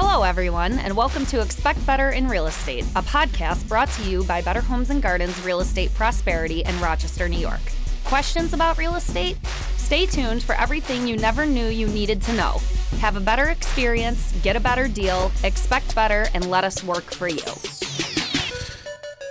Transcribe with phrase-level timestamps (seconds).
[0.00, 4.22] Hello, everyone, and welcome to Expect Better in Real Estate, a podcast brought to you
[4.22, 7.58] by Better Homes and Gardens Real Estate Prosperity in Rochester, New York.
[8.04, 9.36] Questions about real estate?
[9.76, 12.60] Stay tuned for everything you never knew you needed to know.
[13.00, 17.26] Have a better experience, get a better deal, expect better, and let us work for
[17.26, 17.42] you.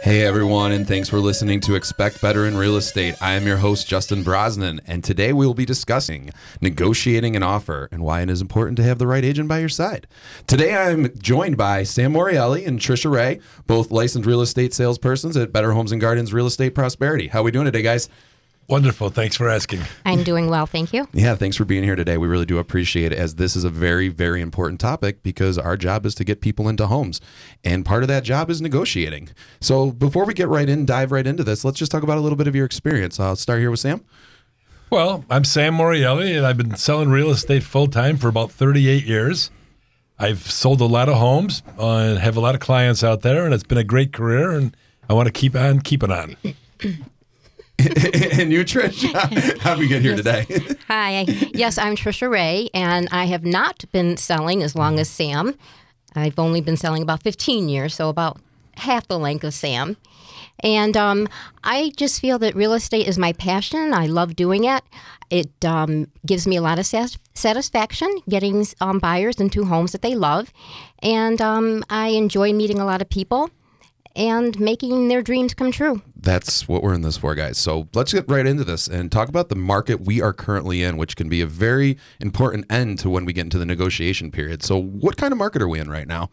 [0.04, 3.16] Hey everyone, and thanks for listening to Expect Better in Real Estate.
[3.20, 6.29] I am your host, Justin Brosnan, and today we will be discussing
[6.61, 9.70] negotiating an offer and why it is important to have the right agent by your
[9.70, 10.07] side.
[10.46, 15.52] Today I'm joined by Sam Morielli and Trisha Ray, both licensed real estate salespersons at
[15.52, 17.27] Better Homes and Gardens Real Estate Prosperity.
[17.27, 18.07] How are we doing today, guys?
[18.70, 19.10] Wonderful.
[19.10, 19.82] Thanks for asking.
[20.06, 21.08] I'm doing well, thank you.
[21.14, 22.18] Yeah, thanks for being here today.
[22.18, 25.78] We really do appreciate it as this is a very, very important topic because our
[25.78, 27.22] job is to get people into homes.
[27.64, 29.30] And part of that job is negotiating.
[29.61, 32.22] So before we get right in, dive right into this, let's just talk about a
[32.22, 33.22] little bit of your experience.
[33.22, 34.03] I'll start here with Sam.
[34.89, 39.06] Well, I'm Sam Morielli, and I've been selling real estate full time for about 38
[39.06, 39.50] years.
[40.20, 43.45] I've sold a lot of homes uh, and have a lot of clients out there,
[43.45, 44.75] and it's been a great career, and
[45.09, 46.36] I want to keep on keeping on.
[47.80, 49.14] and you, Trish,
[49.59, 50.47] how did we get here today?
[50.88, 51.22] Hi.
[51.53, 55.53] Yes, I'm Trisha Ray, and I have not been selling as long as Sam.
[56.16, 58.39] I've only been selling about 15 years, so about
[58.78, 59.95] half the length of Sam.
[60.61, 61.28] And um,
[61.64, 63.94] I just feel that real estate is my passion.
[63.94, 64.84] I love doing it.
[65.30, 66.88] It um, gives me a lot of
[67.36, 70.52] satisfaction getting um, buyers into homes that they love.
[71.03, 73.52] And um, I enjoy meeting a lot of people
[74.17, 76.01] and making their dreams come true.
[76.15, 77.59] That's what we're in this for, guys.
[77.59, 80.97] So let's get right into this and talk about the market we are currently in,
[80.97, 84.63] which can be a very important end to when we get into the negotiation period.
[84.63, 86.31] So, what kind of market are we in right now?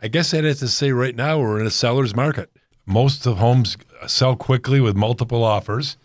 [0.00, 2.50] I guess I'd have to say right now we're in a seller's market.
[2.84, 3.76] Most of homes
[4.08, 5.96] sell quickly with multiple offers,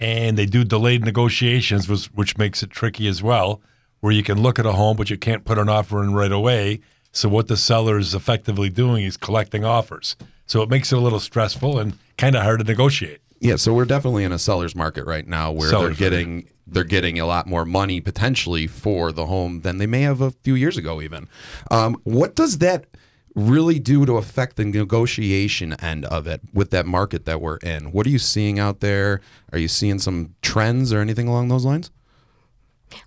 [0.00, 3.62] and they do delayed negotiations, which, which makes it tricky as well,
[4.00, 6.32] where you can look at a home, but you can't put an offer in right
[6.32, 6.80] away
[7.16, 10.16] so what the seller is effectively doing is collecting offers.
[10.44, 13.20] So it makes it a little stressful and kind of hard to negotiate.
[13.40, 16.84] Yeah, so we're definitely in a seller's market right now where Sellers they're getting they're
[16.84, 20.54] getting a lot more money potentially for the home than they may have a few
[20.54, 21.26] years ago even.
[21.70, 22.86] Um, what does that
[23.34, 27.92] really do to affect the negotiation end of it with that market that we're in?
[27.92, 29.22] What are you seeing out there?
[29.52, 31.90] Are you seeing some trends or anything along those lines?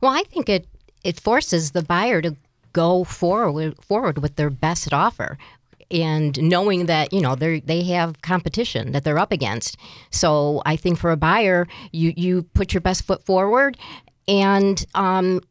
[0.01, 0.67] Well, I think it
[1.03, 2.35] it forces the buyer to
[2.73, 5.37] go forward forward with their best offer
[5.91, 9.77] and knowing that you know they they have competition that they're up against.
[10.11, 13.77] So I think for a buyer, you you put your best foot forward,
[14.27, 15.41] and um,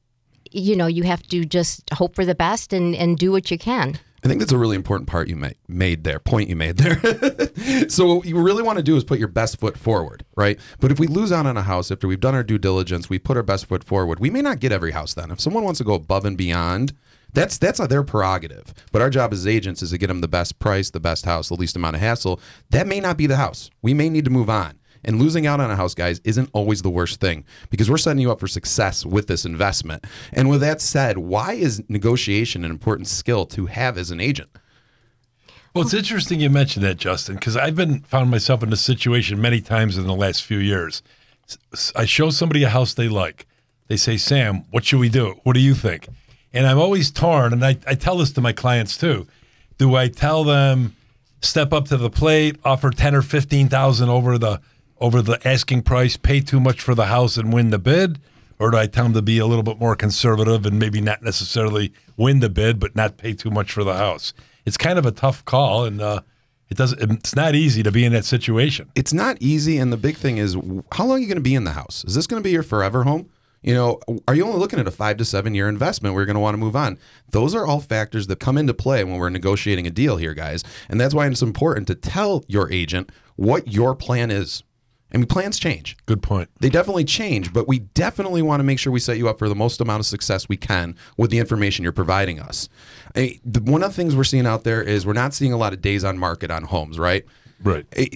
[0.51, 3.59] you know you have to just hope for the best and and do what you
[3.59, 3.99] can.
[4.25, 6.99] I think that's a really important part you ma- made there, point you made there.
[7.89, 10.59] so what you really want to do is put your best foot forward, right?
[10.81, 13.21] But if we lose out on a house after we've done our due diligence, we
[13.21, 15.31] put our best foot forward, we may not get every house then.
[15.31, 16.95] If someone wants to go above and beyond,
[17.33, 18.73] that's that's their prerogative.
[18.93, 21.49] But our job as agents is to get them the best price, the best house,
[21.49, 22.41] the least amount of hassle.
[22.71, 23.71] That may not be the house.
[23.83, 24.79] We may need to move on.
[25.05, 28.21] And losing out on a house, guys, isn't always the worst thing because we're setting
[28.21, 30.05] you up for success with this investment.
[30.33, 34.51] And with that said, why is negotiation an important skill to have as an agent?
[35.75, 39.41] Well, it's interesting you mentioned that, Justin, because I've been found myself in this situation
[39.41, 41.03] many times in the last few years.
[41.95, 43.47] I show somebody a house they like.
[43.87, 45.37] They say, Sam, what should we do?
[45.45, 46.09] What do you think?
[46.53, 49.27] And I'm always torn, and I, I tell this to my clients too.
[49.77, 50.97] Do I tell them
[51.41, 54.61] step up to the plate, offer ten or fifteen thousand over the
[55.01, 58.19] over the asking price, pay too much for the house and win the bid?
[58.59, 61.23] Or do I tell them to be a little bit more conservative and maybe not
[61.23, 64.33] necessarily win the bid, but not pay too much for the house?
[64.67, 66.23] It's kind of a tough call, and uh,
[66.69, 67.01] it doesn't.
[67.01, 68.91] It's not easy to be in that situation.
[68.97, 70.55] It's not easy, and the big thing is,
[70.93, 72.05] how long are you going to be in the house?
[72.05, 73.31] Is this going to be your forever home?
[73.63, 76.27] You know, are you only looking at a five to seven year investment where you're
[76.27, 76.99] going to want to move on?
[77.31, 80.63] Those are all factors that come into play when we're negotiating a deal here, guys.
[80.89, 84.63] And that's why it's important to tell your agent what your plan is.
[85.13, 85.97] I mean, plans change.
[86.05, 86.51] Good point.
[86.61, 89.49] They definitely change, but we definitely want to make sure we set you up for
[89.49, 92.69] the most amount of success we can with the information you're providing us.
[93.17, 95.57] I, the, one of the things we're seeing out there is we're not seeing a
[95.57, 97.25] lot of days on market on homes, right?
[97.63, 97.87] Right.
[97.97, 98.11] I,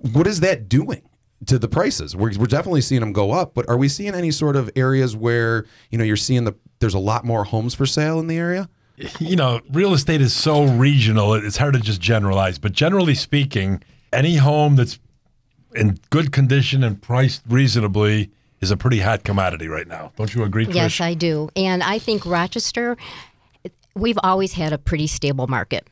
[0.00, 1.02] what is that doing?
[1.46, 2.14] To the prices.
[2.16, 5.16] We're, we're definitely seeing them go up, but are we seeing any sort of areas
[5.16, 8.36] where you know you're seeing the there's a lot more homes for sale in the
[8.36, 8.68] area?
[9.18, 12.58] You know, real estate is so regional; it's hard to just generalize.
[12.58, 13.82] But generally speaking,
[14.12, 15.00] any home that's
[15.74, 18.30] in good condition and priced reasonably
[18.60, 20.12] is a pretty hot commodity right now.
[20.16, 20.74] Don't you agree, Trish?
[20.74, 21.48] Yes, I do.
[21.56, 22.96] And I think Rochester,
[23.94, 25.88] we've always had a pretty stable market.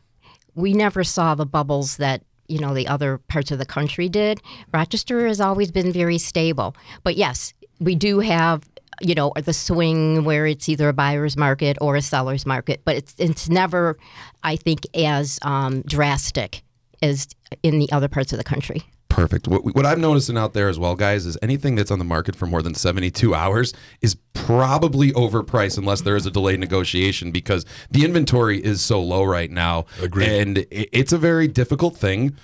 [0.54, 2.22] We never saw the bubbles that
[2.52, 4.40] you know the other parts of the country did.
[4.72, 6.76] Rochester has always been very stable.
[7.02, 8.62] But yes, we do have
[9.00, 12.94] you know, the swing where it's either a buyer's market or a seller's market, but
[12.94, 13.98] it's it's never,
[14.44, 16.62] I think, as um, drastic
[17.02, 17.28] as
[17.62, 18.84] in the other parts of the country.
[19.12, 19.46] Perfect.
[19.46, 22.34] What, what I'm noticing out there as well, guys, is anything that's on the market
[22.34, 27.66] for more than 72 hours is probably overpriced unless there is a delayed negotiation because
[27.90, 29.84] the inventory is so low right now.
[30.00, 30.28] Agreed.
[30.28, 32.36] And it's a very difficult thing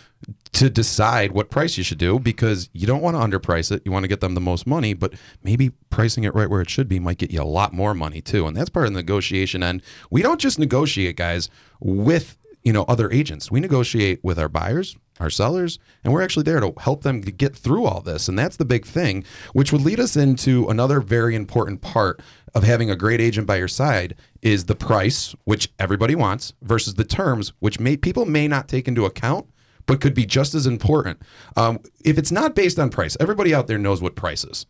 [0.52, 3.82] to decide what price you should do because you don't want to underprice it.
[3.84, 6.68] You want to get them the most money, but maybe pricing it right where it
[6.68, 8.46] should be might get you a lot more money too.
[8.46, 9.62] And that's part of the negotiation.
[9.62, 11.48] And we don't just negotiate, guys,
[11.80, 13.50] with you know other agents.
[13.50, 17.56] We negotiate with our buyers, our sellers, and we're actually there to help them get
[17.56, 18.28] through all this.
[18.28, 22.20] And that's the big thing, which would lead us into another very important part
[22.54, 26.94] of having a great agent by your side is the price, which everybody wants, versus
[26.94, 29.46] the terms, which may people may not take into account
[29.88, 31.20] but could be just as important.
[31.56, 34.66] Um, if it's not based on price, everybody out there knows what price is.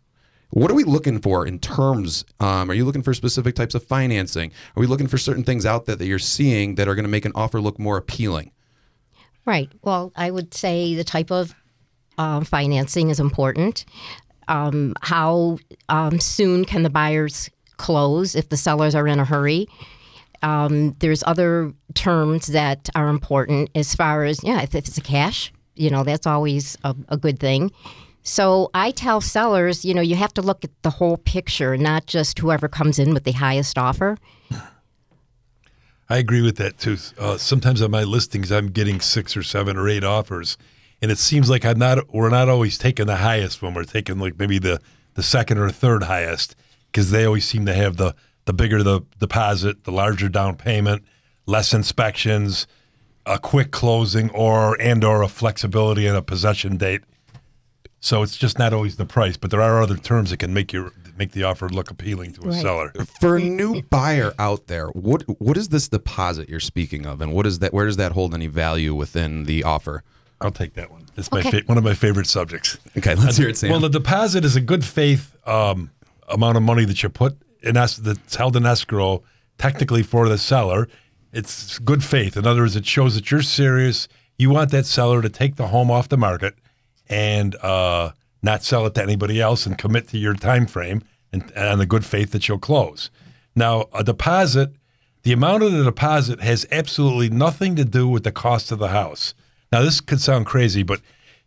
[0.50, 2.24] What are we looking for in terms?
[2.40, 4.50] Um, are you looking for specific types of financing?
[4.76, 7.10] Are we looking for certain things out there that you're seeing that are going to
[7.10, 8.52] make an offer look more appealing?
[9.48, 9.72] Right.
[9.80, 11.54] Well, I would say the type of
[12.18, 13.86] um, financing is important.
[14.46, 15.56] Um, how
[15.88, 17.48] um, soon can the buyers
[17.78, 19.66] close if the sellers are in a hurry?
[20.42, 25.50] Um, there's other terms that are important as far as, yeah, if it's a cash,
[25.74, 27.72] you know, that's always a, a good thing.
[28.22, 32.04] So I tell sellers, you know, you have to look at the whole picture, not
[32.04, 34.18] just whoever comes in with the highest offer.
[36.08, 36.96] I agree with that too.
[37.18, 40.56] Uh, sometimes on my listings, I'm getting six or seven or eight offers,
[41.02, 42.12] and it seems like I'm not.
[42.12, 43.74] We're not always taking the highest one.
[43.74, 44.80] We're taking like maybe the
[45.14, 46.56] the second or third highest
[46.90, 48.14] because they always seem to have the
[48.46, 51.04] the bigger the deposit, the larger down payment,
[51.44, 52.66] less inspections,
[53.26, 57.02] a quick closing, or and or a flexibility and a possession date.
[58.00, 60.72] So it's just not always the price, but there are other terms that can make
[60.72, 62.62] your make the offer look appealing to a Right.
[62.62, 62.92] seller.
[63.20, 67.32] For a new buyer out there, what what is this deposit you're speaking of, and
[67.32, 67.74] what is that?
[67.74, 70.02] Where does that hold any value within the offer?
[70.40, 71.02] I'll take that one.
[71.16, 71.50] It's my Okay.
[71.50, 72.78] fa- one of my favorite subjects.
[72.96, 73.70] Okay, let's hear it, Sam.
[73.70, 75.90] Well, the deposit is a good faith um,
[76.28, 79.22] amount of money that you put in es- that's held in escrow,
[79.58, 80.88] technically for the seller.
[81.32, 82.36] It's good faith.
[82.36, 84.06] In other words, it shows that you're serious.
[84.38, 86.54] You want that seller to take the home off the market
[87.08, 88.12] and uh,
[88.42, 91.02] not sell it to anybody else and commit to your time frame
[91.32, 93.10] and, and the good faith that you'll close.
[93.54, 94.72] Now, a deposit,
[95.22, 98.88] the amount of the deposit has absolutely nothing to do with the cost of the
[98.88, 99.34] house.
[99.72, 101.00] Now, this could sound crazy, but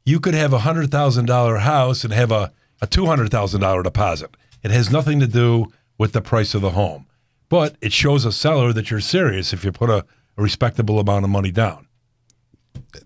[0.06, 2.52] you could have a hundred thousand dollar house and have a,
[2.82, 4.36] a two hundred thousand dollar deposit.
[4.64, 5.68] It has nothing to do
[5.98, 7.08] with the price of the home,
[7.50, 10.06] but it shows a seller that you're serious if you put a,
[10.38, 11.88] a respectable amount of money down.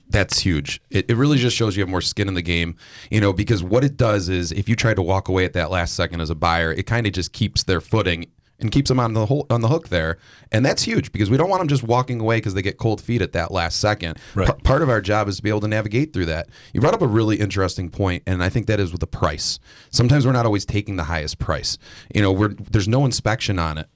[0.10, 0.82] That's huge.
[0.90, 2.76] It, it really just shows you have more skin in the game,
[3.10, 5.72] you know, because what it does is if you try to walk away at that
[5.72, 8.28] last second as a buyer, it kind of just keeps their footing
[8.60, 10.18] and keeps them on the whole, on the hook there,
[10.52, 13.02] and that's huge because we don't want them just walking away because they get cold
[13.02, 14.18] feet at that last second.
[14.34, 14.48] Right.
[14.48, 16.48] Pa- part of our job is to be able to navigate through that.
[16.74, 19.60] You brought up a really interesting point, and I think that is with the price.
[19.90, 21.78] Sometimes we're not always taking the highest price.
[22.14, 23.90] You know, we're there's no inspection on it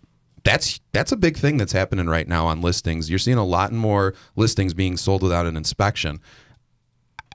[0.44, 3.10] that's that's a big thing that's happening right now on listings.
[3.10, 6.20] You're seeing a lot more listings being sold without an inspection.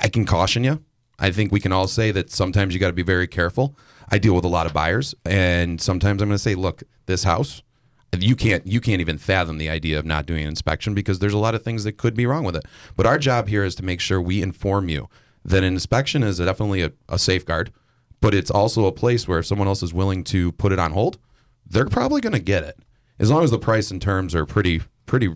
[0.00, 0.82] I can caution you.
[1.18, 3.76] I think we can all say that sometimes you got to be very careful.
[4.10, 7.24] I deal with a lot of buyers, and sometimes I'm going to say, "Look, this
[7.24, 7.62] house,
[8.18, 11.32] you can't you can't even fathom the idea of not doing an inspection because there's
[11.32, 12.64] a lot of things that could be wrong with it."
[12.96, 15.08] But our job here is to make sure we inform you
[15.44, 17.70] that an inspection is definitely a, a safeguard,
[18.20, 20.92] but it's also a place where if someone else is willing to put it on
[20.92, 21.18] hold,
[21.66, 22.78] they're probably going to get it
[23.18, 25.34] as long as the price and terms are pretty pretty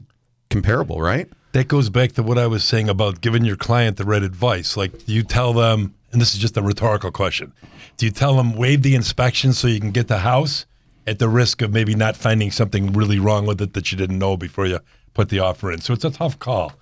[0.51, 1.29] comparable, right?
[1.53, 4.77] That goes back to what I was saying about giving your client the right advice.
[4.77, 7.53] Like, you tell them, and this is just a rhetorical question,
[7.97, 10.67] do you tell them waive the inspection so you can get the house
[11.07, 14.19] at the risk of maybe not finding something really wrong with it that you didn't
[14.19, 14.81] know before you
[15.15, 15.81] put the offer in?
[15.81, 16.73] So it's a tough call.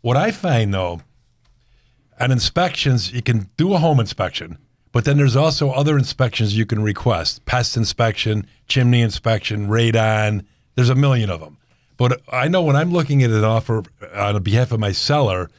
[0.00, 1.00] What I find though,
[2.18, 4.58] on inspections, you can do a home inspection,
[4.94, 10.46] but then there's also other inspections you can request pest inspection, chimney inspection, radon.
[10.76, 11.58] There's a million of them.
[11.96, 13.82] But I know when I'm looking at an offer
[14.14, 15.50] on behalf of my seller,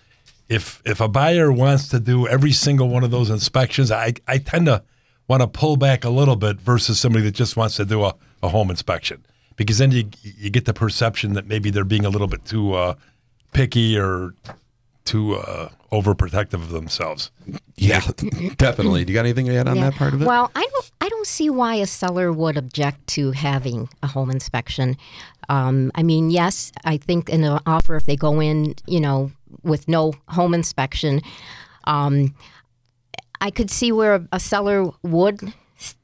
[0.48, 4.38] if if a buyer wants to do every single one of those inspections, I, I
[4.38, 4.84] tend to
[5.27, 8.15] want to pull back a little bit versus somebody that just wants to do a,
[8.42, 9.25] a home inspection.
[9.58, 12.74] Because then you you get the perception that maybe they're being a little bit too
[12.74, 12.96] uh,
[13.51, 14.34] picky or
[15.05, 17.31] too uh, overprotective of themselves.
[17.75, 18.01] Yeah,
[18.57, 19.05] definitely.
[19.05, 19.89] Do you got anything to add on Yeah.
[19.89, 20.25] that part of it?
[20.25, 20.91] Well, I don't.
[21.01, 24.97] I don't see why a seller would object to having a home inspection.
[25.50, 29.31] Um, I mean, yes, I think in an offer, if they go in, you know,
[29.63, 31.21] with no home inspection,
[31.85, 32.33] um,
[33.41, 35.53] I could see where a seller would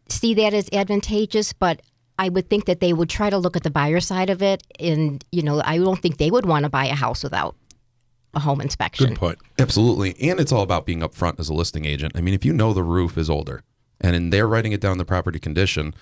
[0.10, 1.82] see that as advantageous, but
[2.20, 4.62] I would think that they would try to look at the buyer side of it.
[4.80, 7.56] And, you know, I don't think they would want to buy a house without
[8.34, 9.08] a home inspection.
[9.10, 9.40] Good point.
[9.60, 10.16] Absolutely.
[10.30, 12.14] And it's all about being upfront as a listing agent.
[12.16, 13.64] I mean, if you know the roof is older
[14.00, 15.94] and they're writing it down the property condition,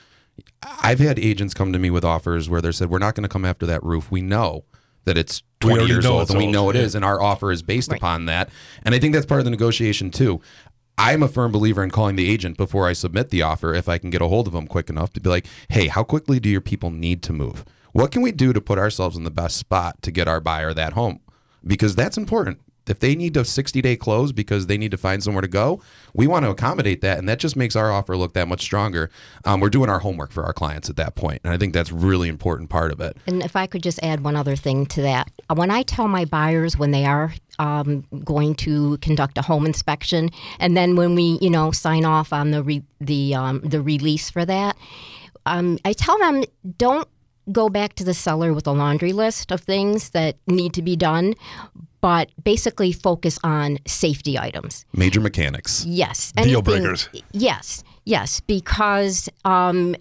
[0.84, 3.30] I've had agents come to me with offers where they said, We're not going to
[3.30, 4.12] come after that roof.
[4.12, 4.64] We know
[5.06, 7.00] that it's 20 years old and we old, know it is, yeah.
[7.00, 7.98] and our offer is based Right.
[8.00, 8.50] upon that.
[8.84, 10.40] And I think that's part of the negotiation too.
[10.98, 13.98] I'm a firm believer in calling the agent before I submit the offer if I
[13.98, 16.50] can get a hold of them quick enough to be like, hey, how quickly do
[16.50, 17.64] your people need to move?
[17.94, 20.74] What can we do to put ourselves in the best spot to get our buyer
[20.74, 21.22] that home?
[21.66, 22.60] Because that's important.
[22.90, 25.80] If they need a 60 day close because they need to find somewhere to go,
[26.14, 27.20] we want to accommodate that.
[27.20, 29.12] And that just makes our offer look that much stronger.
[29.46, 31.92] Um, we're doing our homework for our clients at that point, And I think that's
[31.92, 33.16] really important part of it.
[33.28, 35.30] And if I could just add one other thing to that.
[35.54, 40.32] When I tell my buyers when they are um, going to conduct a home inspection,
[40.60, 44.30] and then when we, you know, sign off on the re- the um, the release
[44.30, 44.76] for that,
[45.46, 46.44] um, I tell them
[46.78, 47.08] don't
[47.52, 50.96] go back to the seller with a laundry list of things that need to be
[50.96, 51.34] done,
[52.02, 54.86] but basically focus on safety items.
[54.94, 55.86] Major mechanics.
[55.86, 56.32] Yes.
[56.34, 57.10] Deal breakers.
[57.32, 59.96] Yes, yes, because um,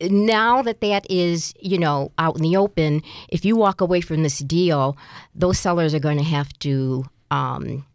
[0.00, 4.22] now that that is, you know, out in the open, if you walk away from
[4.22, 4.96] this deal,
[5.34, 7.86] those sellers are going to have to um,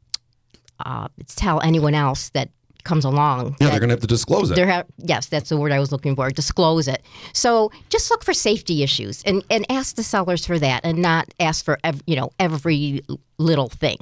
[0.86, 2.50] uh, tell anyone else that
[2.90, 3.56] comes along.
[3.62, 4.58] Yeah, they're going to have to disclose it.
[4.58, 6.30] have, yes, that's the word I was looking for.
[6.32, 7.04] Disclose it.
[7.34, 11.32] So just look for safety issues and, and ask the sellers for that, and not
[11.40, 13.02] ask for ev- you know every
[13.38, 13.98] little thing.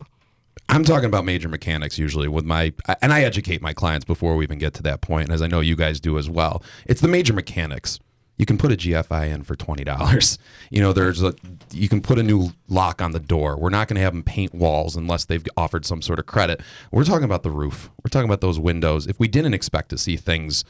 [0.69, 4.43] I'm talking about major mechanics usually with my, and I educate my clients before we
[4.43, 6.61] even get to that point, as I know you guys do as well.
[6.85, 7.99] It's the major mechanics.
[8.37, 10.37] You can put a GFI in for twenty dollars.
[10.69, 11.33] You know, there's a,
[11.71, 13.57] you can put a new lock on the door.
[13.57, 16.61] We're not going to have them paint walls unless they've offered some sort of credit.
[16.91, 17.89] We're talking about the roof.
[18.03, 19.07] We're talking about those windows.
[19.07, 20.65] If we didn't expect to see things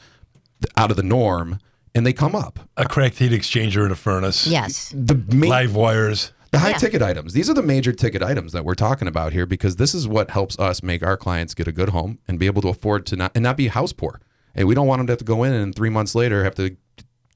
[0.76, 1.58] out of the norm,
[1.96, 4.46] and they come up, A cracked heat exchanger in a furnace.
[4.46, 4.94] Yes.
[4.96, 6.32] the ma- Live wires.
[6.52, 6.78] The high Yeah.
[6.78, 7.34] ticket items.
[7.34, 10.30] These are the major ticket items that we're talking about here because this is what
[10.30, 13.16] helps us make our clients get a good home and be able to afford to
[13.16, 14.22] not and not be house poor.
[14.54, 16.56] And we don't want them to have to go in and three months later have
[16.56, 16.78] to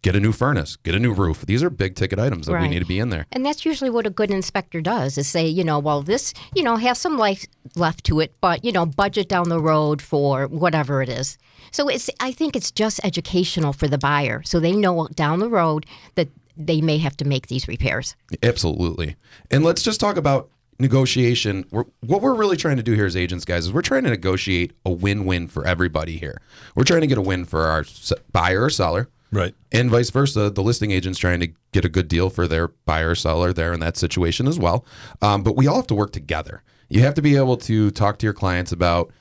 [0.01, 1.45] get a new furnace, get a new roof.
[1.45, 3.27] These are big ticket items that we need to be in there.
[3.31, 6.63] And that's usually what a good inspector does is say, you know, well, this, you
[6.63, 10.47] know, has some life left to it, but, you know, budget down the road for
[10.47, 11.37] whatever it is.
[11.71, 14.41] So it's, I think it's just educational for the buyer.
[14.43, 18.15] So they know down the road that they may have to make these repairs.
[18.41, 19.15] Absolutely.
[19.49, 21.65] And let's just talk about negotiation.
[21.69, 24.09] We're, what we're really trying to do here as agents, guys, is we're trying to
[24.09, 26.41] negotiate a win-win for everybody here.
[26.75, 27.85] We're trying to get a win for our
[28.31, 29.07] buyer or seller.
[29.31, 29.55] Right.
[29.71, 30.49] and vice versa.
[30.49, 33.71] The listing agent's trying to get a good deal for their buyer or seller there
[33.73, 34.85] in that situation as well.
[35.21, 36.63] Um, but we all have to work together.
[36.89, 39.11] You have to be able to talk to your clients about,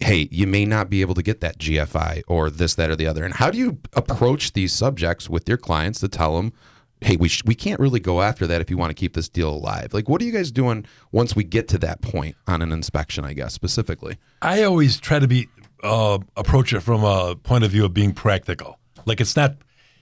[0.00, 3.06] hey, you may not be able to get that GFI or this, that, or the
[3.06, 3.24] other.
[3.24, 6.52] And how do you approach these subjects with your clients to tell them,
[7.00, 9.28] hey, we sh- we can't really go after that if you want to keep this
[9.28, 9.92] deal alive.
[9.92, 13.24] Like, what are you guys doing once we get to that point on an inspection?
[13.24, 14.16] I guess specifically.
[14.42, 15.48] I always try to be
[15.84, 18.78] uh, approach it from a point of view of being practical.
[19.06, 19.56] Like it's not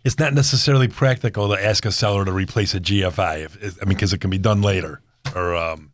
[0.05, 3.45] it's not necessarily practical to ask a seller to replace a GFI.
[3.45, 5.01] If, if- I mean, because it can be done later,
[5.35, 5.93] or um,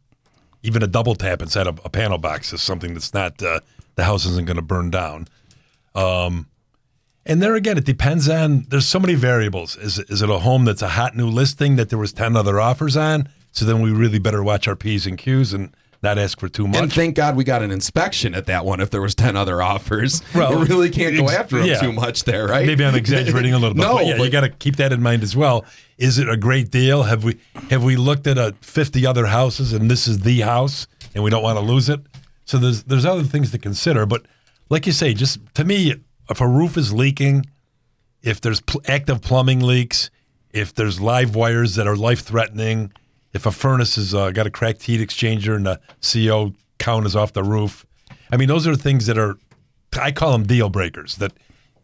[0.63, 3.61] even a double tap inside a, a panel box is something that's not uh,
[3.97, 5.29] the house isn't going to burn down.
[5.95, 6.47] Um,
[7.27, 8.65] and there again, it depends on.
[8.69, 9.77] There's so many variables.
[9.77, 12.59] Is is it a home that's a hot new listing that there was ten other
[12.61, 13.29] offers on?
[13.53, 16.69] So then we really better watch our p's and q's and not ask for too
[16.69, 16.81] much.
[16.81, 18.81] And thank God we got an inspection at that one.
[18.81, 21.81] If there was ten other offers, Well, we really can't go after them yeah.
[21.81, 22.67] too much there, right?
[22.67, 23.81] Maybe I'm exaggerating a little bit.
[23.87, 25.65] no, but yeah, you got to keep that in mind as well.
[25.97, 27.03] Is it a great deal?
[27.05, 27.39] Have we
[27.71, 31.31] have we looked at a 50 other houses and this is the house and we
[31.31, 32.01] don't want to lose it?
[32.45, 34.07] So there's there's other things to consider.
[34.07, 34.27] But
[34.71, 35.95] like you say, just to me,
[36.31, 37.47] if a roof is leaking,
[38.23, 40.11] if there's pl- active plumbing leaks,
[40.53, 42.93] if there's live wires that are life threatening,
[43.33, 47.15] if a furnace has uh, got a cracked heat exchanger and the CO count is
[47.17, 47.85] off the roof,
[48.33, 49.37] I mean those are things that are
[50.01, 51.17] I call them deal breakers.
[51.17, 51.33] That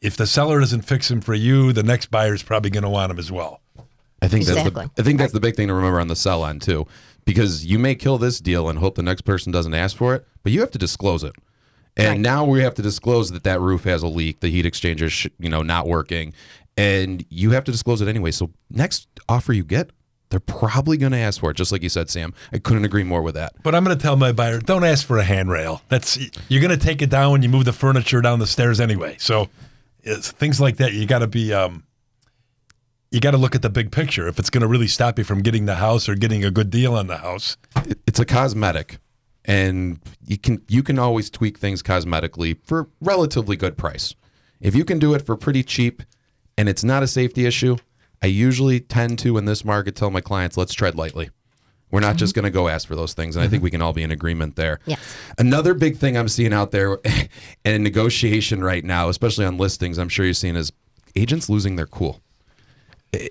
[0.00, 2.90] if the seller doesn't fix them for you, the next buyer is probably going to
[2.90, 3.60] want them as well.
[4.22, 6.46] I think that's the I think that's the big thing to remember on the sell
[6.46, 6.86] end too,
[7.24, 10.26] because you may kill this deal and hope the next person doesn't ask for it,
[10.42, 11.34] but you have to disclose it.
[11.96, 12.20] And Right.
[12.20, 15.28] now we have to disclose that that roof has a leak, the heat exchanger, sh-
[15.38, 16.32] you know, not working,
[16.76, 18.30] and you have to disclose it anyway.
[18.32, 19.90] So next offer you get,
[20.35, 22.35] they're probably going to ask for it, just like you said, Sam.
[22.53, 23.53] I couldn't agree more with that.
[23.62, 25.81] But I'm going to tell my buyer, don't ask for a handrail.
[25.88, 28.81] That's you're going to take it down when you move the furniture down the stairs
[28.81, 29.14] anyway.
[29.21, 29.49] So
[30.03, 31.85] it's, things like that, you got to be, um,
[33.12, 34.26] you got to look at the big picture.
[34.26, 36.69] If it's going to really stop you from getting the house or getting a good
[36.69, 37.57] deal on the house,
[38.07, 38.99] It's a cosmetic,
[39.45, 44.14] and you can you can always tweak things cosmetically for relatively good price.
[44.61, 46.03] If you can do it for pretty cheap
[46.57, 47.76] and it's not a safety issue,
[48.25, 51.28] I usually tend to in this market tell my clients, let's tread lightly.
[51.90, 53.37] We're not just going to go ask for those things.
[53.37, 54.81] And I think we can all be in agreement there.
[54.87, 54.99] Yes.
[55.37, 57.00] Another big thing I'm seeing out there
[57.66, 60.73] in negotiation right now, especially on listings, I'm sure you're seeing is
[61.14, 62.23] agents losing their cool.
[63.12, 63.28] Eh,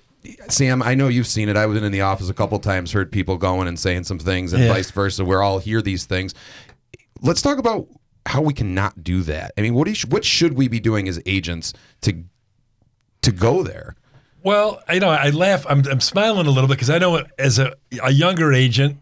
[0.48, 1.58] Sam, I know you've seen it.
[1.58, 4.54] I've been in the office a couple times, heard people going and saying some things,
[4.54, 4.72] and Yeah.
[4.74, 5.26] vice versa.
[5.26, 6.36] We're all hear these things.
[7.24, 7.88] Let's talk about
[8.28, 9.54] how we cannot do that.
[9.58, 12.26] I mean, what do you, what should we be doing as agents to
[13.24, 13.96] to go there?
[14.44, 15.66] Well, you know, I laugh.
[15.70, 17.74] I'm, I'm smiling a little bit because I know as a,
[18.04, 18.98] a younger agent,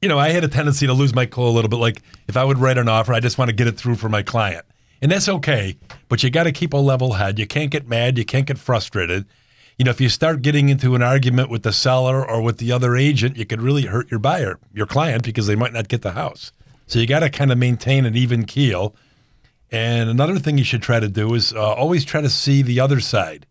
[0.00, 1.76] you know, I had a tendency to lose my cool a little bit.
[1.76, 4.08] Like if I would write an offer, I just want to get it through for
[4.08, 4.66] my client.
[5.00, 5.76] And that's okay,
[6.08, 7.38] but you got to keep a level head.
[7.38, 8.18] You can't get mad.
[8.18, 9.26] You can't get frustrated.
[9.78, 12.72] You know, if you start getting into an argument with the seller or with the
[12.72, 16.02] other agent, you could really hurt your buyer, your client, because they might not get
[16.02, 16.52] the house.
[16.86, 18.94] So you got to kind of maintain an even keel.
[19.70, 22.78] And another thing you should try to do is uh, always try to see the
[22.80, 23.46] other side.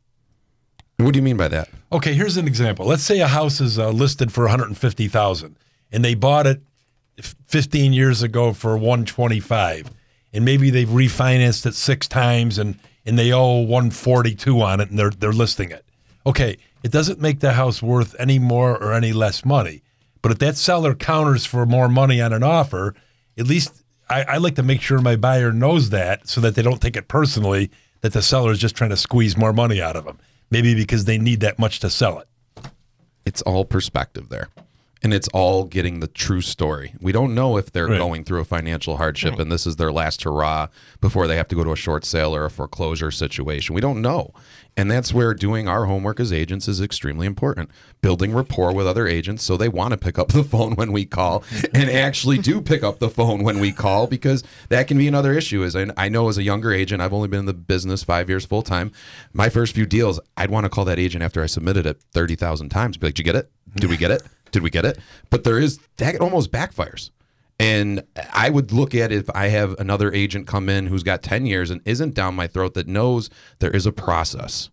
[1.04, 1.70] What do you mean by that?
[1.92, 2.86] Okay, here's an example.
[2.86, 5.58] Let's say a house is uh, listed for 150,000
[5.92, 6.62] and they bought it
[7.48, 9.92] 15 years ago for 125
[10.34, 15.00] and maybe they've refinanced it 6 times and and they owe 142 on it and
[15.00, 15.86] they're they're listing it.
[16.26, 19.82] Okay, it doesn't make the house worth any more or any less money.
[20.22, 22.94] But if that seller counters for more money on an offer,
[23.38, 26.62] at least I, I like to make sure my buyer knows that so that they
[26.62, 29.96] don't take it personally that the seller is just trying to squeeze more money out
[29.96, 30.20] of them.
[30.52, 32.28] Maybe because they need that much to sell it.
[33.26, 34.50] it's all perspective there.
[35.04, 36.94] And it's all getting the true story.
[37.00, 37.98] We don't know if they're Right.
[37.98, 40.68] going through a financial hardship and this is their last hurrah
[41.00, 43.74] before they have to go to a short sale or a foreclosure situation.
[43.74, 44.32] We don't know.
[44.78, 47.70] And that's where doing our homework as agents is extremely important.
[48.02, 51.06] Building rapport with other agents so they want to pick up the phone when we
[51.06, 55.08] call and actually do pick up the phone when we call because that can be
[55.08, 55.64] another issue.
[55.64, 58.46] Is I, know as a younger agent, I've only been in the business five years
[58.46, 58.92] full time.
[59.34, 62.70] My first few deals, I'd want to call that agent after I submitted it 30,000
[62.70, 62.98] times.
[62.98, 63.52] Be like, did you get it?
[63.76, 64.24] Did we get it?
[64.52, 65.00] Did we get it?
[65.30, 67.10] But there is that almost backfires.
[67.62, 68.02] And
[68.34, 71.70] I would look at if I have another agent come in who's got 10 years
[71.70, 74.72] and isn't down my throat that knows there is a process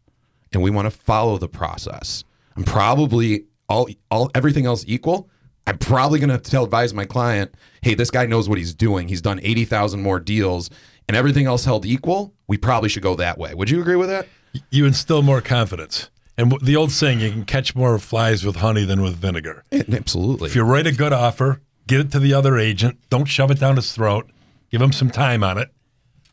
[0.53, 2.25] and we want to follow the process.
[2.57, 5.29] I'm probably all all everything else equal.
[5.67, 9.09] I'm probably going to tell advise my client, "Hey, this guy knows what he's doing.
[9.09, 10.71] He's done 80,000 more deals
[11.07, 12.33] and everything else held equal.
[12.47, 14.27] We probably should go that way." Would you agree with that?
[14.71, 16.09] You instill more confidence.
[16.39, 19.65] And the old saying, you can catch more flies with honey than with vinegar.
[19.73, 20.49] Absolutely.
[20.49, 22.99] If you write a good offer, get it to the other agent.
[23.11, 24.31] Don't shove it down his throat.
[24.71, 25.71] Give him some time on it.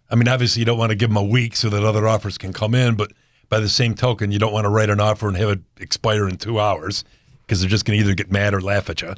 [0.09, 2.37] I mean, obviously, you don't want to give him a week so that other offers
[2.37, 3.11] can come in, but
[3.49, 6.27] by the same token, you don't want to write an offer and have it expire
[6.27, 7.03] in two hours
[7.41, 9.13] because they're just going to either get mad or laugh at you.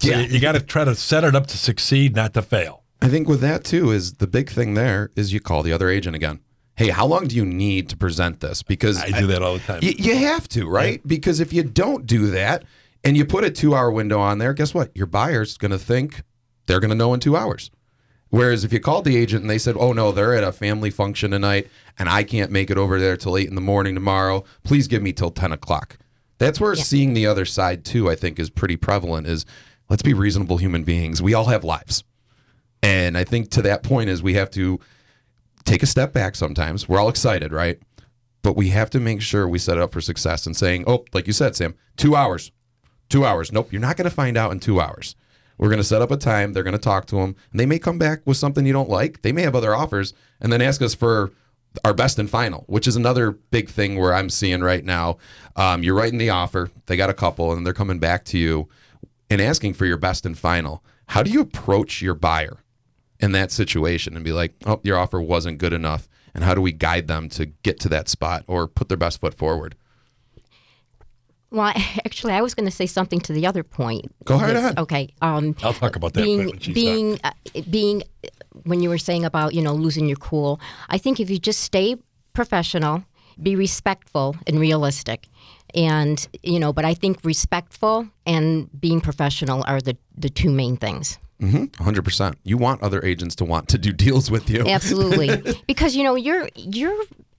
[0.00, 0.20] So Yeah.
[0.20, 2.82] you, you got to try to set it up to succeed, not to fail.
[3.02, 5.88] I think with that too is the big thing there is you call the other
[5.88, 6.40] agent again.
[6.76, 8.62] Hey, how long do you need to present this?
[8.62, 9.80] Because I do that all the time.
[9.82, 11.06] Y- you have to, right?
[11.06, 12.64] Because if you don't do that
[13.06, 14.90] and you put a two hour window on there, guess what?
[14.96, 16.24] Your buyer's going to think
[16.66, 17.70] they're going to know in two hours.
[18.30, 20.90] Whereas if you called the agent and they said, oh no, they're at a family
[20.90, 21.68] function tonight
[22.00, 25.02] and I can't make it over there till eight in the morning tomorrow, please give
[25.02, 25.98] me till 10 o'clock.
[26.38, 29.46] That's where seeing the other side too, I think, is pretty prevalent is
[29.88, 31.22] let's be reasonable human beings.
[31.22, 32.02] We all have lives.
[32.82, 34.80] And I think to that point is we have to
[35.64, 36.88] take a step back sometimes.
[36.88, 37.78] We're all excited, right?
[38.42, 41.04] But we have to make sure we set it up for success and saying, oh,
[41.12, 42.50] like you said, Sam, two hours.
[43.08, 43.52] Two hours.
[43.52, 45.14] Nope, you're not going to find out in two hours.
[45.58, 46.52] We're going to set up a time.
[46.52, 47.36] They're going to talk to them.
[47.50, 49.22] And they may come back with something you don't like.
[49.22, 51.32] They may have other offers and then ask us for
[51.84, 55.18] our best and final, which is another big thing where I'm seeing right now.
[55.56, 56.70] Um, you're writing the offer.
[56.86, 58.68] They got a couple and they're coming back to you
[59.30, 60.84] and asking for your best and final.
[61.08, 62.58] How do you approach your buyer
[63.20, 66.08] in that situation and be like, oh, your offer wasn't good enough?
[66.34, 69.20] And how do we guide them to get to that spot or put their best
[69.20, 69.74] foot forward?
[71.50, 71.72] Well,
[72.04, 74.12] actually, I was going to say something to the other point.
[74.24, 74.78] Go right ahead.
[74.78, 75.08] Okay.
[75.22, 77.32] Um, I'll talk about that being being uh,
[77.68, 78.02] being
[78.64, 80.60] when you were saying about you know losing your cool.
[80.88, 81.96] I think if you just stay
[82.32, 83.04] professional,
[83.42, 85.28] be respectful and realistic,
[85.74, 86.72] and you know.
[86.72, 91.18] But I think respectful and being professional are the the two main things.
[91.40, 91.84] Mm-hmm.
[91.84, 92.34] 100%.
[92.44, 94.66] You want other agents to want to do deals with you.
[94.66, 96.94] Absolutely, because you know your your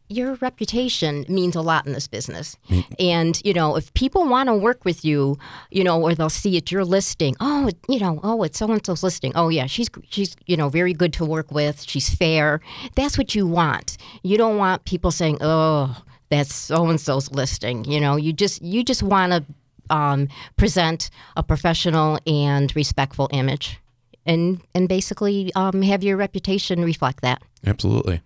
[0.10, 2.58] your reputation means a lot in this business,
[3.00, 5.38] and you know if people want to work with you,
[5.72, 7.36] you know, or they'll see it your listing.
[7.39, 9.32] Oh, you know, oh, it's so and so's listing.
[9.36, 11.84] Oh yeah, she's she's you know very good to work with.
[11.84, 12.62] She's fair.
[12.96, 13.98] That's what you want.
[14.24, 17.86] You don't want people saying, oh, that's so and so's listing.
[17.86, 19.46] You know, you just you just want to
[19.89, 23.80] um, present a professional and respectful image.
[24.26, 27.41] And, and basically um, have your reputation reflect that.
[27.65, 28.22] Absolutely.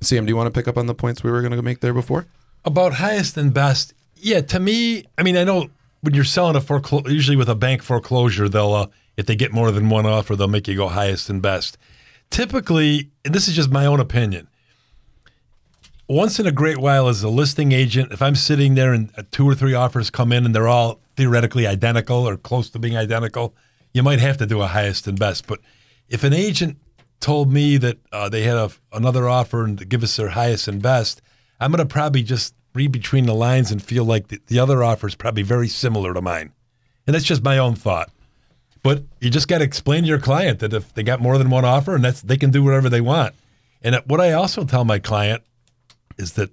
[0.00, 1.80] Sam, do you want to pick up on the points we were going to make
[1.80, 2.26] there before?
[2.64, 3.94] About highest and best.
[4.16, 7.54] Yeah, to me, I mean, I know when you're selling a foreclosure, usually with a
[7.54, 8.86] bank foreclosure, they'll, uh,
[9.16, 11.76] if they get more than one offer, they'll make you go highest and best.
[12.30, 14.48] Typically, and this is just my own opinion,
[16.08, 19.22] once in a great while as a listing agent, if I'm sitting there and uh,
[19.30, 22.96] two or three offers come in and they're all theoretically identical or close to being
[22.96, 23.54] identical,
[23.92, 25.46] you might have to do a highest and best.
[25.46, 25.60] But
[26.08, 26.78] if an agent
[27.20, 30.68] told me that uh, they had a, another offer and to give us their highest
[30.68, 31.22] and best,
[31.60, 34.82] I'm going to probably just read between the lines and feel like the, the other
[34.82, 36.52] offer is probably very similar to mine.
[37.06, 38.10] And that's just my own thought.
[38.82, 41.50] But you just got to explain to your client that if they got more than
[41.50, 43.34] one offer and that's they can do whatever they want.
[43.82, 45.42] And what I also tell my client
[46.16, 46.50] is that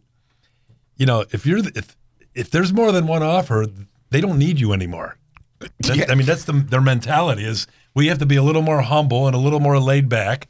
[0.97, 1.95] you know if you're if
[2.33, 3.65] if there's more than one offer,
[4.09, 5.17] they don't need you anymore.
[5.59, 6.05] That, yeah.
[6.09, 9.25] I mean, that's the, their mentality is we have to be a little more humble
[9.25, 10.47] and a little more laid back,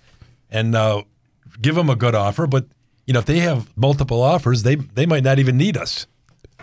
[0.52, 1.04] and uh,
[1.62, 2.46] give them a good offer.
[2.46, 2.68] But
[3.06, 6.08] you know, if they have multiple offers, they they might not even need us.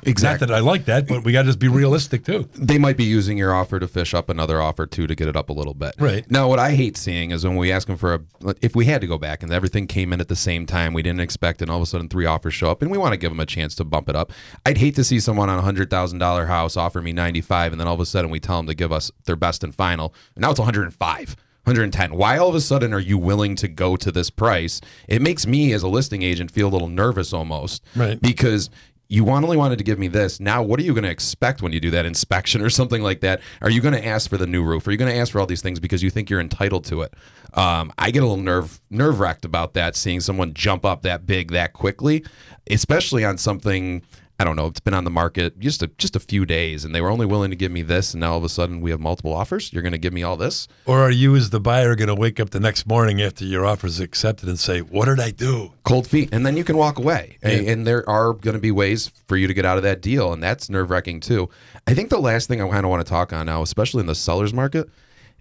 [0.07, 0.47] Exactly.
[0.47, 2.49] Not that I like that, but we got to just be realistic too.
[2.55, 5.37] They might be using your offer to fish up another offer too to get it
[5.37, 5.95] up a little bit.
[5.99, 6.29] Right.
[6.31, 9.01] Now, what I hate seeing is when we ask them for a, if we had
[9.01, 11.71] to go back and everything came in at the same time, we didn't expect, and
[11.71, 13.47] all of a sudden three offers show up, and we want to give them a
[13.47, 14.33] chance to bump it up.
[14.67, 17.73] I'd hate to see someone on a hundred thousand dollar house offer me ninety five,
[17.73, 19.75] and then all of a sudden we tell them to give us their best and
[19.75, 21.37] final, and now it's one hundred and five.
[21.65, 22.15] 110.
[22.15, 24.83] Why all of a sudden are you willing to go to this price?
[25.09, 27.83] It makes me as a listing agent feel a little nervous almost.
[27.97, 28.21] Right.
[28.21, 28.69] Because
[29.09, 30.41] you only wanted to give me this.
[30.41, 33.21] Now, what are you going to expect when you do that inspection or something like
[33.21, 33.41] that?
[33.61, 34.87] Are you going to ask for the new roof?
[34.87, 37.03] Are you going to ask for all these things because you think you're entitled to
[37.03, 37.15] it?
[37.55, 41.27] Um, I get a little nerve nerve wracked about that, seeing someone jump up that
[41.27, 42.25] big that quickly,
[42.69, 44.03] especially on something
[44.39, 46.93] I don't know, it's been on the market just a, just a few days, and
[46.93, 48.91] they were only willing to give me this, and now all of a sudden we
[48.91, 49.73] have multiple offers.
[49.73, 52.15] You're going to give me all this, or are you, as the buyer, going to
[52.15, 55.31] wake up the next morning after your offer is accepted and say, "What did I
[55.31, 57.39] do?" Cold feet, and then you can walk away.
[57.43, 57.51] Yeah.
[57.51, 60.33] And there are going to be ways for you to get out of that deal,
[60.33, 61.49] and that's nerve wracking too.
[61.87, 64.07] I think the last thing I kind of want to talk on now, especially in
[64.07, 64.89] the seller's market,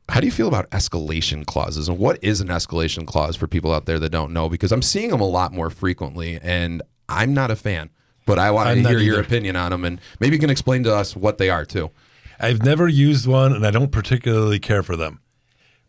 [0.10, 3.74] how do you feel about escalation clauses and what is an escalation clause for people
[3.74, 7.34] out there that don't know because i'm seeing them a lot more frequently and i'm
[7.34, 7.90] not a fan
[8.26, 10.96] but I want to hear your opinion on them, and maybe you can explain to
[10.96, 11.92] us what they are too.
[12.40, 15.22] I've never used one, and I don't particularly care for them.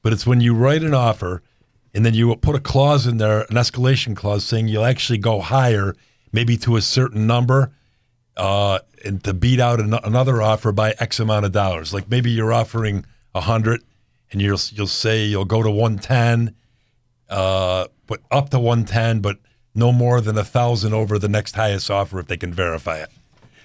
[0.02, 1.42] But it's when you write an offer,
[1.94, 5.40] and then you put a clause in there, an escalation clause, saying you'll actually go
[5.40, 5.94] higher,
[6.32, 7.72] maybe to a certain number,
[8.36, 11.94] uh, and to beat out an- another offer by X amount of dollars.
[11.94, 13.82] Like maybe you're offering a hundred,
[14.30, 16.54] and you'll you'll say you'll go to one ten,
[17.30, 19.38] uh, but up to one ten, but
[19.74, 23.10] no more than a thousand over the next highest offer if they can verify it.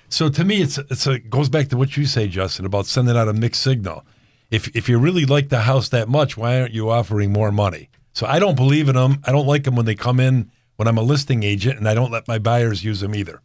[0.09, 2.87] So to me, it's it's a, it goes back to what you say, Justin, about
[2.87, 4.05] sending out a mixed signal.
[4.49, 7.89] If if you really like the house that much, why aren't you offering more money?
[8.13, 9.21] So I don't believe in them.
[9.25, 11.93] I don't like them when they come in when I'm a listing agent, and I
[11.93, 13.41] don't let my buyers use them either.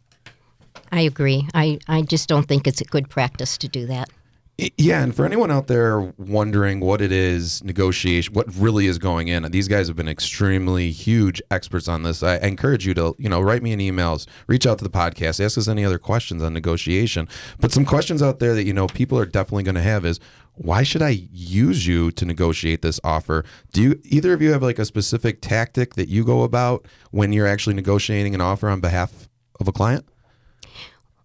[0.91, 1.47] I agree.
[1.53, 4.09] I, I just don't think it's a good practice to do that.
[4.57, 9.27] Yeah, and for anyone out there wondering what it is negotiation, what really is going
[9.27, 12.23] in, these guys have been extremely huge experts on this.
[12.23, 15.43] I encourage you to, you know, write me an emails, reach out to the podcast,
[15.43, 17.27] ask us any other questions on negotiation.
[17.59, 20.21] But some questions out there that you know people are definitely going to have is
[20.53, 23.43] why should I use you to negotiate this offer?
[23.73, 27.33] Do you either of you have like a specific tactic that you go about when
[27.33, 29.27] you're actually negotiating an offer on behalf
[29.59, 30.05] of a client?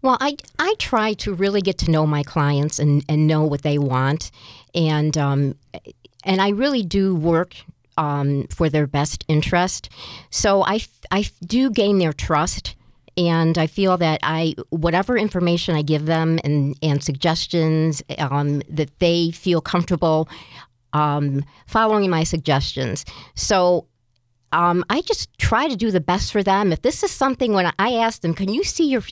[0.03, 3.63] Well, I, I try to really get to know my clients and, and know what
[3.63, 4.31] they want.
[4.75, 5.57] And, um,
[6.25, 7.55] and I really do work
[7.97, 9.91] um, for their best interest.
[10.31, 12.77] So I, I do gain their trust.
[13.17, 18.99] And I feel that I, whatever information I give them and, and suggestions, um, that
[18.99, 20.29] they feel comfortable
[20.93, 23.05] um, following my suggestions.
[23.35, 23.87] So
[24.53, 26.73] um, I just try to do the best for them.
[26.73, 29.03] If this is something when I ask them, can you see your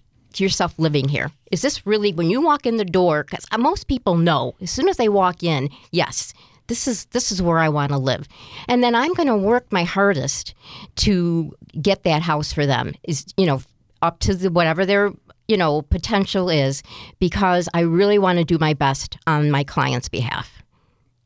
[0.41, 1.31] yourself living here?
[1.51, 3.25] Is this really when you walk in the door?
[3.25, 6.35] Because uh, most people know as soon as they walk in, yes,
[6.69, 8.29] this is this is where I want to live,
[8.69, 10.55] and then I'm going to work my hardest
[10.97, 12.95] to get that house for them.
[13.05, 13.63] Is you know
[14.03, 15.13] up to the, whatever their
[15.49, 16.83] you know potential is,
[17.19, 20.58] because I really want to do my best on my client's behalf.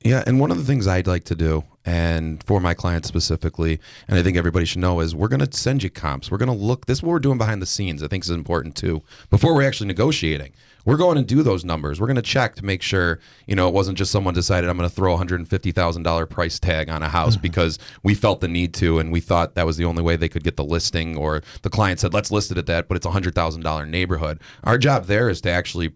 [0.05, 3.81] Yeah, and one of the things I'd like to do and for my clients specifically,
[4.09, 6.31] and I think everybody should know is we're going to send you comps.
[6.31, 6.87] We're going to look.
[6.87, 8.03] This is what we're doing behind the scenes.
[8.03, 9.03] I think is important too.
[9.31, 10.53] Before we're actually negotiating,
[10.85, 12.01] we're going to do those numbers.
[12.01, 14.77] We're going to check to make sure you know it wasn't just someone decided I'm
[14.77, 17.43] going to throw a hundred and fifty thousand dollar price tag on a house mm-hmm.
[17.43, 20.29] because we felt the need to, and we thought that was the only way they
[20.29, 23.07] could get the listing, or the client said let's list it at that, but it's
[23.07, 24.41] a hundred thousand dollar neighborhood.
[24.65, 25.95] Our job there is to actually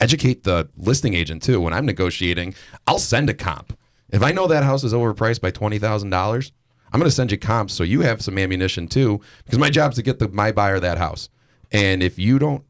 [0.00, 1.60] educate the listing agent too.
[1.60, 2.54] When I'm negotiating,
[2.86, 3.76] I'll send a comp
[4.10, 6.52] if I know that house is overpriced by twenty thousand dollars,
[6.92, 9.96] I'm going to send you comps so you have some ammunition too, because my job's
[9.96, 11.28] to get the my buyer that house.
[11.72, 12.64] And if you don't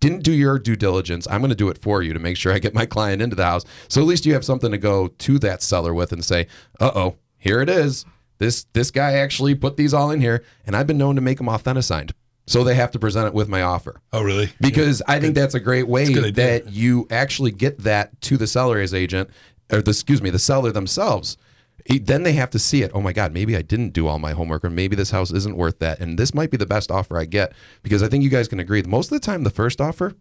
[0.00, 2.52] didn't do your due diligence, I'm going to do it for you to make sure
[2.52, 3.64] I get my client into the house.
[3.88, 6.46] So at least you have something to go to that seller with and say,
[6.78, 8.04] "Uh oh, here it is.
[8.38, 11.38] This this guy actually put these all in here, and I've been known to make
[11.38, 12.12] them authenticized."
[12.48, 14.50] So they have to present it with my offer Oh, really?
[14.60, 18.46] because I think that's a great way a that you actually get that to the
[18.46, 19.30] seller's agent
[19.72, 21.36] or the excuse me the seller themselves.
[21.84, 22.90] He- Then they have to see it.
[22.94, 25.56] Oh my God, maybe I didn't do all my homework, or maybe this house isn't
[25.56, 28.30] worth that, and this might be the best offer I get because I think you
[28.30, 28.82] guys can agree.
[28.82, 30.14] Most of the time, the first offer,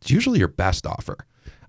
[0.00, 1.16] it's usually your best offer.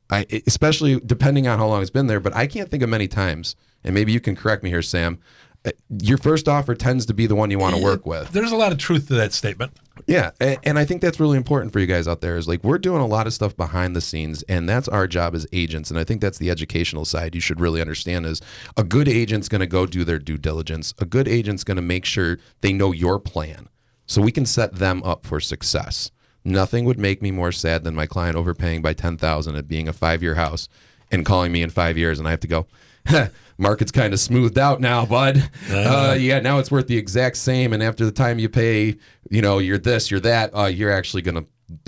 [0.10, 2.20] I, especially depending on how long it's been there.
[2.20, 5.20] But I can't think of many times, and maybe you can correct me here, Sam.
[5.66, 5.72] Uh,
[6.02, 8.32] Your first offer tends to be the one you want to work with.
[8.32, 9.72] There's a lot of truth to that statement.
[10.08, 12.38] Yeah, and I think that's really important for you guys out there.
[12.38, 15.36] Is like we're doing a lot of stuff behind the scenes, and that's our job
[15.36, 15.92] as agents.
[15.92, 18.26] And I think that's the educational side you should really understand.
[18.26, 18.42] Is
[18.76, 20.94] a good agent's going to go do their due diligence.
[21.00, 23.70] A good agent's going to make sure they know your plan,
[24.08, 26.10] so we can set them up for success.
[26.44, 29.88] Nothing would make me more sad than my client overpaying by ten thousand at being
[29.88, 30.68] a five year house,
[31.12, 32.66] and calling me in five years, and I have to go.
[33.62, 35.50] Market's kind of smoothed out now, bud.
[35.70, 37.74] Uh, yeah, now it's worth the exact same.
[37.74, 38.98] And after the time you pay,
[39.30, 41.46] you know, you're this, you're that, uh, you're actually going to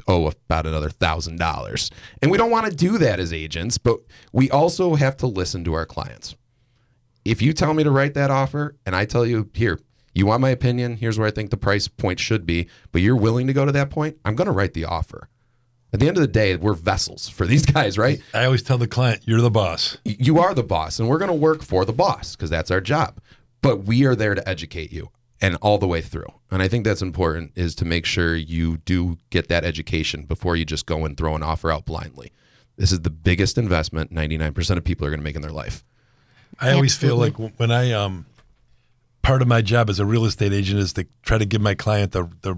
[0.07, 1.89] owe about another thousand dollars.
[2.21, 3.99] And we don't want to do that as agents, but
[4.31, 6.35] we also have to listen to our clients.
[7.25, 9.79] If you tell me to write that offer and I tell you, here,
[10.13, 13.15] you want my opinion, here's where I think the price point should be, but you're
[13.15, 15.27] willing to go to that point, I'm going to write the offer.
[15.93, 18.19] At the end of the day, we're vessels for these guys, right?
[18.33, 19.97] I always tell the client, you're the boss.
[20.03, 22.81] you are the boss and we're going to work for the boss because that's our
[22.81, 23.19] job.
[23.61, 26.25] But we are there to educate you and all the way through.
[26.49, 30.55] And i think that's important is to make sure you do get that education before
[30.55, 32.31] you just go and throw an offer out blindly.
[32.75, 35.83] This is the biggest investment 99% of people are going to make in their life.
[36.59, 38.25] I always feel like when I um
[39.21, 41.75] part of my job as a real estate agent is to try to give my
[41.75, 42.55] client the the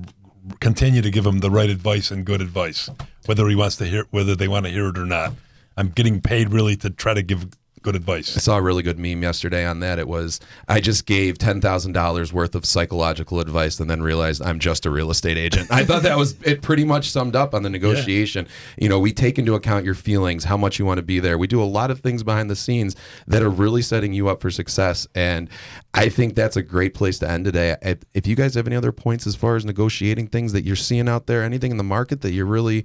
[0.60, 2.90] continue to give them the right advice and good advice,
[3.26, 5.34] whether he wants to hear whether they want to hear it or not.
[5.78, 7.48] I'm getting paid really to try to give
[7.86, 8.36] good advice.
[8.36, 10.00] I saw a really good meme yesterday on that.
[10.00, 14.42] It was I just gave ten thousand dollars worth of psychological advice and then realized
[14.42, 15.72] I'm just a real estate agent.
[15.72, 16.64] I thought that was it.
[16.64, 18.48] Pretty much summed up on the negotiation.
[18.78, 21.38] You know, we take into account your feelings, how much you want to be there.
[21.38, 22.96] We do a lot of things behind the scenes
[23.28, 25.08] that are really setting you up for success.
[25.14, 25.48] And
[25.94, 27.76] I think that's a great place to end today.
[28.16, 31.08] If you guys have any other points as far as negotiating things that you're seeing
[31.08, 32.84] out there, anything in the market that you're really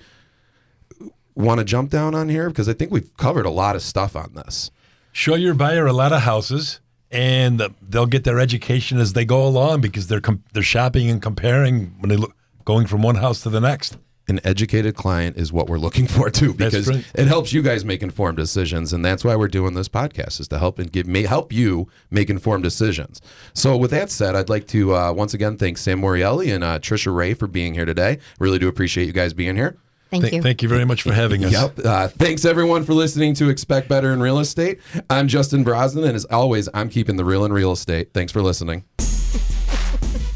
[1.34, 4.16] want to jump down on here, because I think we've covered a lot of stuff
[4.16, 4.70] on this.
[5.12, 9.46] Show your buyer a lot of houses, and they'll get their education as they go
[9.46, 13.42] along because they're com- they're shopping and comparing when they look going from one house
[13.42, 13.96] to the next.
[14.28, 18.00] an educated client is what we're looking for too because it helps you guys make
[18.00, 21.22] informed decisions and that's why we're doing this podcast is to help and give may
[21.22, 23.20] help you make informed decisions.
[23.54, 26.78] So with that said i'd like to uh, once again thank sam morielli and uh,
[26.78, 28.18] trisha ray for being here today.
[28.38, 29.76] Really do appreciate you guys being here
[30.10, 30.42] Thank Th- you.
[30.42, 31.52] Thank you very much for having us.
[31.52, 31.78] Yep.
[31.84, 34.80] Uh, thanks everyone for listening to Expect Better in Real Estate.
[35.08, 38.12] I'm Justin Brosnan, and as always, I'm keeping the real in real estate.
[38.12, 38.84] Thanks for listening.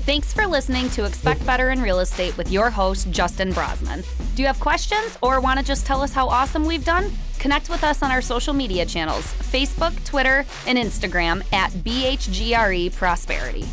[0.05, 4.05] Thanks for listening to Expect Better in Real Estate with your host, Justin Brosnan.
[4.35, 7.11] Do you have questions or want to just tell us how awesome we've done?
[7.39, 13.65] Connect with us on our social media channels Facebook, Twitter, and Instagram at BHGRE Prosperity.